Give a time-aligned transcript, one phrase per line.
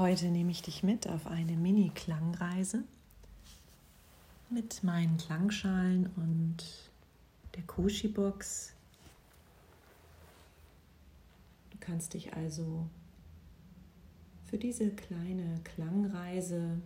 [0.00, 2.84] Heute nehme ich dich mit auf eine Mini-Klangreise
[4.48, 6.56] mit meinen Klangschalen und
[7.54, 8.72] der Koshi-Box.
[11.68, 12.88] Du kannst dich also
[14.46, 16.80] für diese kleine Klangreise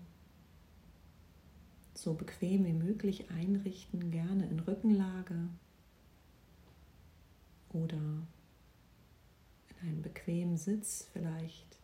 [1.95, 5.51] so bequem wie möglich einrichten, gerne in Rückenlage
[7.73, 11.84] oder in einem bequemen Sitz vielleicht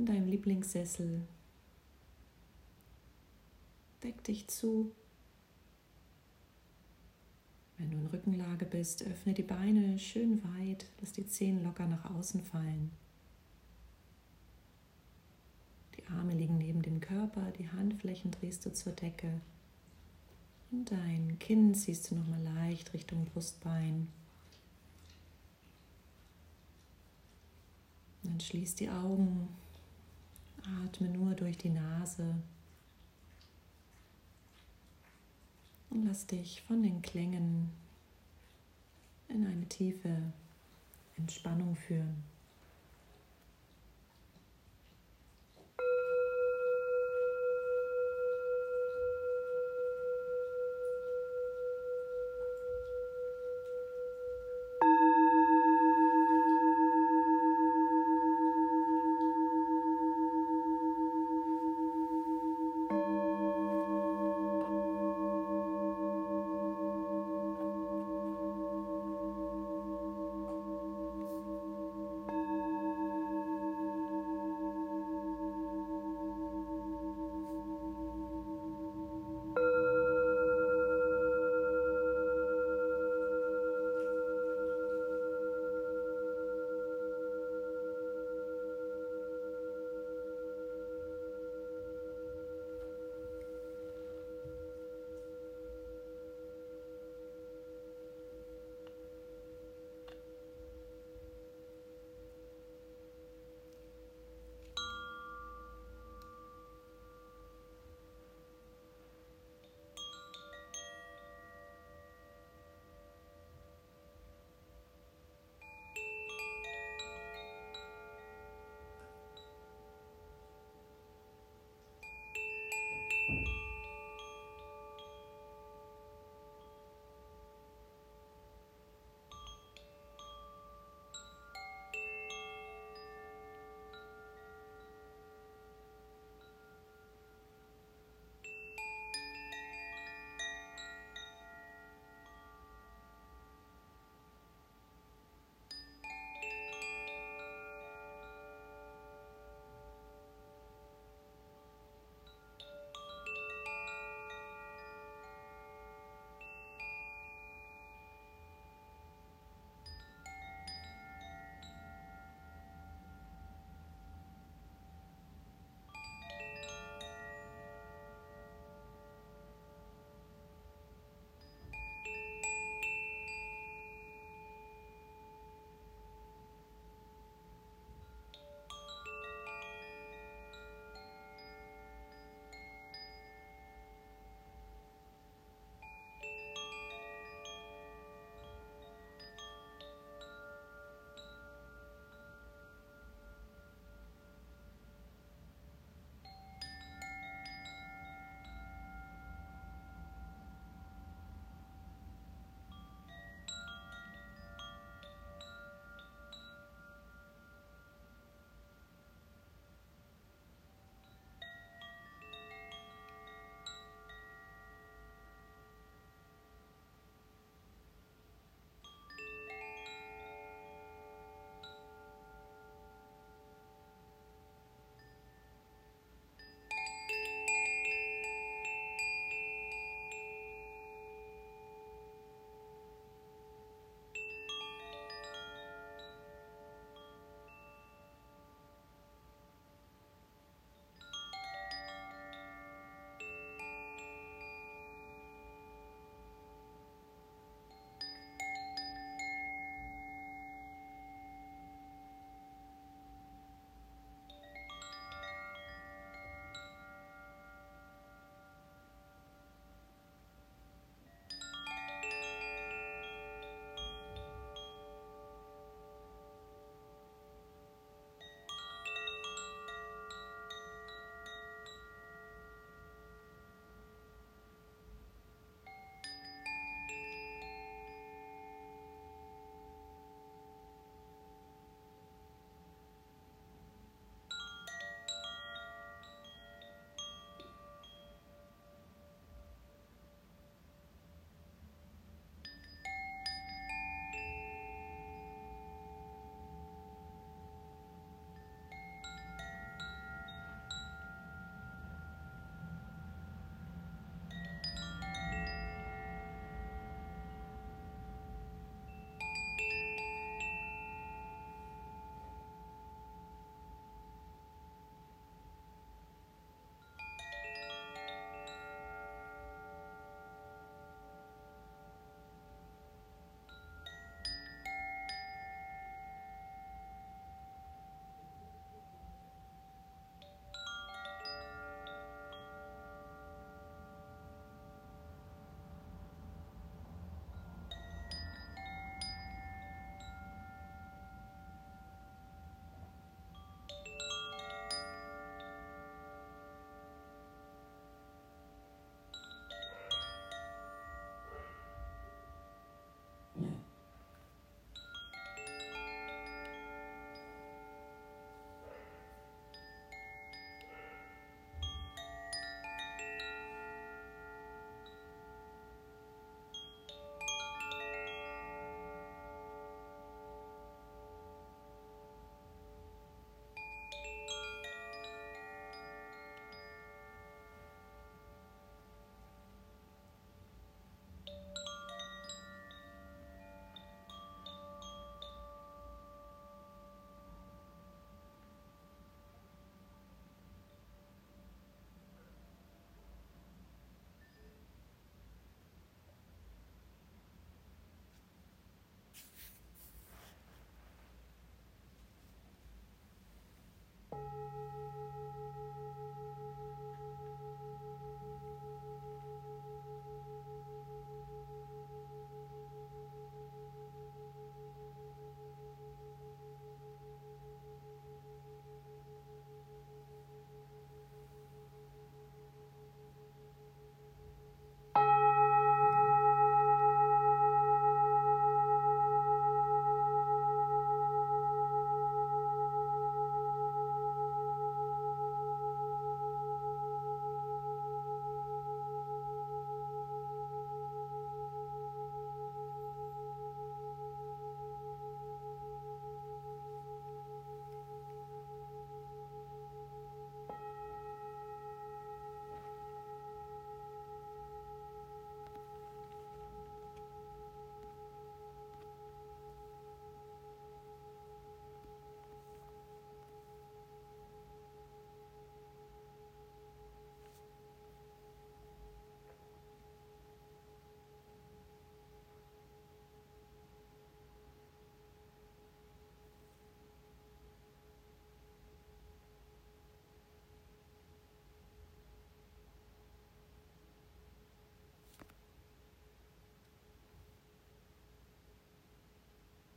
[0.00, 1.20] in deinem Lieblingssessel.
[4.02, 4.92] Deck dich zu.
[7.76, 12.14] Wenn du in Rückenlage bist, öffne die Beine schön weit, lass die Zehen locker nach
[12.14, 12.90] außen fallen.
[15.98, 19.42] Die Arme liegen neben dem Körper, die Handflächen drehst du zur Decke.
[20.70, 24.08] Und dein Kinn ziehst du nochmal leicht Richtung Brustbein.
[28.22, 29.48] Dann schließ die Augen
[30.84, 32.34] Atme nur durch die Nase
[35.90, 37.70] und lass dich von den Klängen
[39.28, 40.32] in eine tiefe
[41.16, 42.22] Entspannung führen.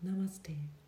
[0.04, 0.83] Namaste.